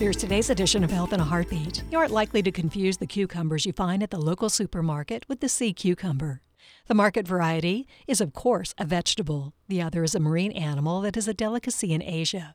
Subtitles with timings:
[0.00, 1.82] Here's today's edition of Health in a Heartbeat.
[1.90, 5.48] You aren't likely to confuse the cucumbers you find at the local supermarket with the
[5.50, 6.40] sea cucumber.
[6.86, 9.52] The market variety is, of course, a vegetable.
[9.68, 12.54] The other is a marine animal that is a delicacy in Asia.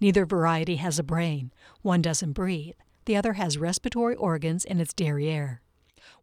[0.00, 1.50] Neither variety has a brain.
[1.82, 2.76] One doesn't breathe.
[3.06, 5.62] The other has respiratory organs in its derriere.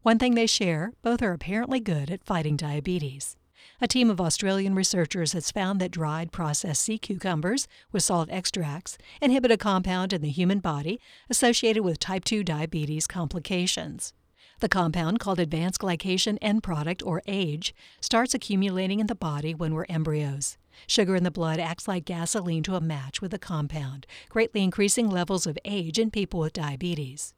[0.03, 3.35] One thing they share both are apparently good at fighting diabetes.
[3.80, 8.98] A team of Australian researchers has found that dried processed sea cucumbers with salt extracts
[9.21, 10.99] inhibit a compound in the human body
[11.30, 14.13] associated with type 2 diabetes complications.
[14.59, 19.73] The compound, called advanced glycation end product or AGE, starts accumulating in the body when
[19.73, 20.59] we're embryos.
[20.85, 25.09] Sugar in the blood acts like gasoline to a match with the compound, greatly increasing
[25.09, 27.34] levels of AGE in people with diabetes.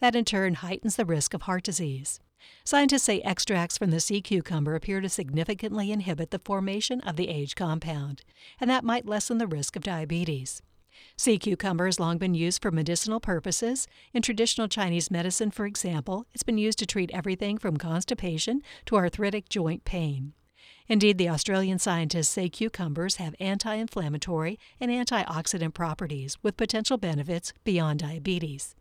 [0.00, 2.20] That in turn heightens the risk of heart disease.
[2.64, 7.28] Scientists say extracts from the sea cucumber appear to significantly inhibit the formation of the
[7.28, 8.22] AGE compound,
[8.60, 10.62] and that might lessen the risk of diabetes.
[11.16, 13.86] Sea cucumber has long been used for medicinal purposes.
[14.12, 18.96] In traditional Chinese medicine, for example, it's been used to treat everything from constipation to
[18.96, 20.34] arthritic joint pain.
[20.88, 27.52] Indeed, the Australian scientists say cucumbers have anti inflammatory and antioxidant properties with potential benefits
[27.64, 28.76] beyond diabetes.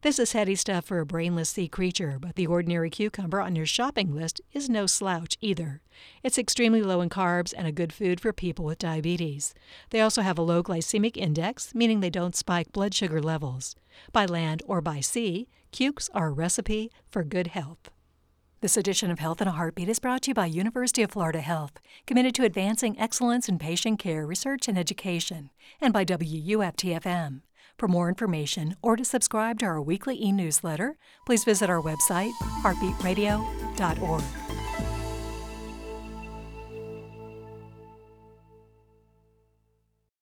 [0.00, 3.66] This is heady stuff for a brainless sea creature, but the ordinary cucumber on your
[3.66, 5.80] shopping list is no slouch either.
[6.22, 9.54] It's extremely low in carbs and a good food for people with diabetes.
[9.90, 13.74] They also have a low glycemic index, meaning they don't spike blood sugar levels.
[14.12, 17.90] By land or by sea, cukes are a recipe for good health.
[18.60, 21.40] This edition of Health in a Heartbeat is brought to you by University of Florida
[21.40, 27.42] Health, committed to advancing excellence in patient care, research, and education, and by WUFTFM.
[27.78, 32.32] For more information or to subscribe to our weekly e newsletter, please visit our website,
[32.62, 34.22] heartbeatradio.org.